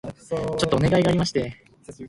[0.27, 1.63] ちょっとお願いがありまして